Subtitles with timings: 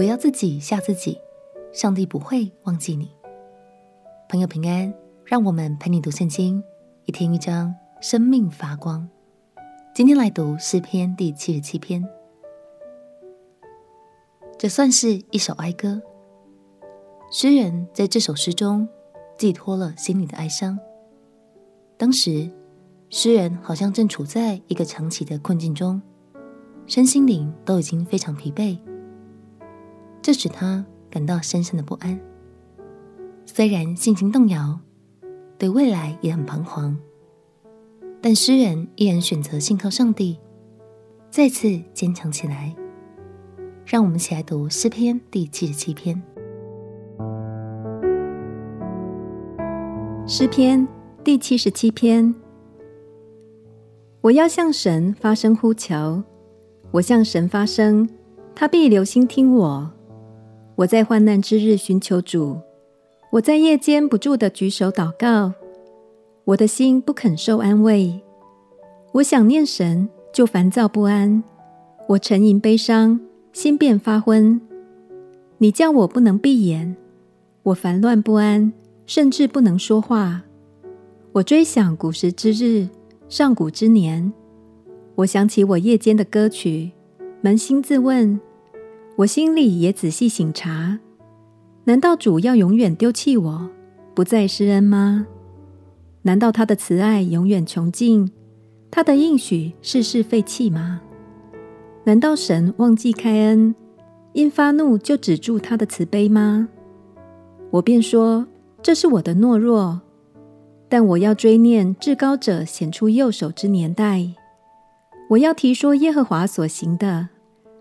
[0.00, 1.20] 不要自己吓自己，
[1.74, 3.10] 上帝不会忘记你。
[4.30, 4.94] 朋友平安，
[5.26, 6.64] 让我们陪你读圣经，
[7.04, 9.06] 一天一章，生命发光。
[9.94, 12.02] 今天来读诗篇第七十七篇，
[14.56, 16.00] 这算是一首哀歌。
[17.30, 18.88] 诗人在这首诗中
[19.36, 20.78] 寄托了心里的哀伤。
[21.98, 22.50] 当时，
[23.10, 26.00] 诗人好像正处在一个长期的困境中，
[26.86, 28.78] 身心灵都已经非常疲惫，
[30.22, 32.20] 这使他感到深深的不安。
[33.46, 34.78] 虽然性情动摇，
[35.58, 36.96] 对未来也很彷徨，
[38.20, 40.38] 但诗人依然选择信靠上帝，
[41.30, 42.74] 再次坚强起来。
[43.84, 46.22] 让我们一起来读诗篇第七十七篇。
[50.26, 50.86] 诗篇
[51.24, 52.32] 第七十七篇。
[54.20, 56.22] 我要向神发声呼求，
[56.92, 58.08] 我向神发声，
[58.54, 59.90] 他必留心听我。
[60.80, 62.58] 我在患难之日寻求主，
[63.32, 65.52] 我在夜间不住地举手祷告。
[66.44, 68.18] 我的心不肯受安慰，
[69.12, 71.44] 我想念神就烦躁不安，
[72.08, 73.20] 我沉吟悲伤，
[73.52, 74.58] 心便发昏。
[75.58, 76.96] 你叫我不能闭眼，
[77.64, 78.72] 我烦乱不安，
[79.04, 80.44] 甚至不能说话。
[81.32, 82.88] 我追想古时之日。
[83.28, 84.32] 上古之年，
[85.14, 86.92] 我想起我夜间的歌曲，
[87.44, 88.40] 扪心自问，
[89.20, 90.98] 我心里也仔细省察：
[91.84, 93.70] 难道主要永远丢弃我，
[94.14, 95.26] 不再施恩吗？
[96.22, 98.30] 难道他的慈爱永远穷尽，
[98.90, 101.02] 他的应许世世废弃吗？
[102.04, 103.74] 难道神忘记开恩，
[104.32, 106.70] 因发怒就止住他的慈悲吗？
[107.72, 108.46] 我便说，
[108.82, 110.00] 这是我的懦弱。
[110.88, 114.26] 但我要追念至高者显出右手之年代，
[115.28, 117.28] 我要提说耶和华所行的，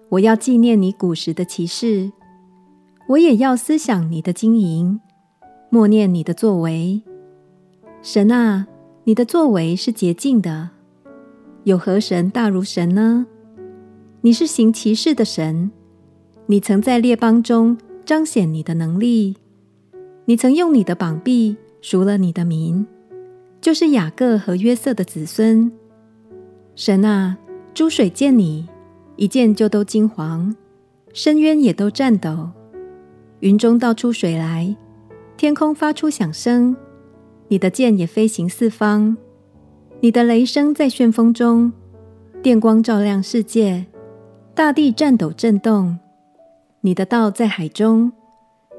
[0.10, 2.12] 我要纪念你古时的奇事，
[3.08, 5.00] 我也要思想你的经营，
[5.70, 7.02] 默念你的作为。
[8.02, 8.66] 神啊，
[9.04, 10.72] 你的作为是洁净的，
[11.64, 13.28] 有何神大如神呢？
[14.22, 15.70] 你是行奇事的神，
[16.48, 19.38] 你曾在列邦中彰显你的能力，
[20.26, 22.88] 你曾用你的膀臂赎了你的民。
[23.62, 25.72] 就是雅各和约瑟的子孙，
[26.76, 27.38] 神啊，
[27.76, 28.68] 诸水见你
[29.20, 30.56] 一见就都惊惶，
[31.12, 32.52] 深渊也都颤抖。
[33.42, 34.74] 云中倒出水来，
[35.36, 36.74] 天空发出响声，
[37.50, 39.18] 你的箭也飞行四方，
[40.00, 41.74] 你的雷声在旋风中，
[42.42, 43.88] 电光照亮世界，
[44.56, 46.00] 大地颤抖震动。
[46.80, 48.14] 你的道在海中，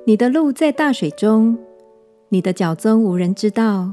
[0.07, 1.59] 你的路在大水中，
[2.31, 3.93] 你的脚踪无人知道。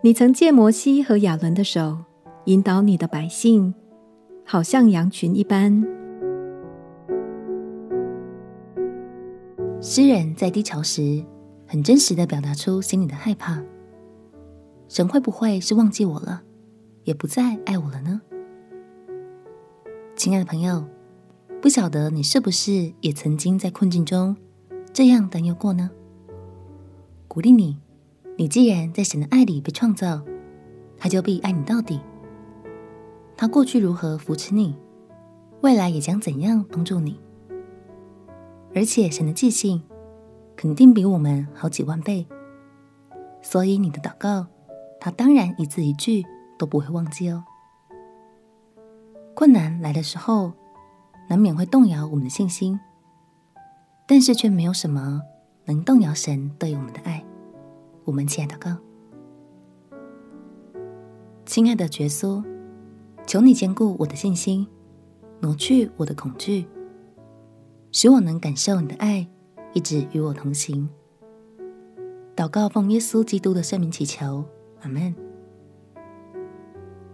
[0.00, 1.98] 你曾借摩西和亚伦的手，
[2.46, 3.74] 引导你的百姓，
[4.52, 5.80] 好像羊群一般。
[9.80, 11.24] 诗人在低潮时，
[11.68, 13.62] 很真实的表达出心里的害怕：
[14.88, 16.42] 神会不会是忘记我了，
[17.04, 18.20] 也不再爱我了呢？
[20.16, 20.84] 亲爱的朋友，
[21.62, 24.36] 不晓得你是不是也曾经在困境中
[24.92, 25.88] 这样担忧过呢？
[27.28, 27.78] 鼓励你。
[28.36, 30.22] 你既然在神的爱里被创造，
[30.98, 32.00] 他就必爱你到底。
[33.40, 34.76] 他过去如何扶持你，
[35.62, 37.18] 未来也将怎样帮助你。
[38.74, 39.82] 而且神的记性
[40.54, 42.26] 肯定比我们好几万倍，
[43.40, 44.46] 所以你的祷告，
[45.00, 46.22] 他当然一字一句
[46.58, 47.42] 都不会忘记哦。
[49.34, 50.52] 困难来的时候，
[51.30, 52.78] 难免会动摇我们的信心，
[54.06, 55.22] 但是却没有什么
[55.64, 57.24] 能动摇神对我们的爱。
[58.04, 58.76] 我们亲爱的哥，
[61.46, 62.44] 亲爱的耶稣，
[63.26, 64.66] 求你坚固我的信心，
[65.40, 66.66] 挪去我的恐惧，
[67.92, 69.26] 使我能感受你的爱，
[69.72, 70.88] 一直与我同行。
[72.34, 74.44] 祷告奉耶稣基督的圣名祈求，
[74.80, 75.14] 阿门。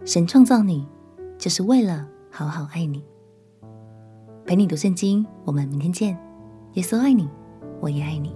[0.05, 0.87] 神创造你，
[1.37, 3.05] 就是为了好好爱你。
[4.45, 6.17] 陪你读圣经，我们明天见。
[6.75, 7.29] 耶稣爱你，
[7.81, 8.33] 我也爱你。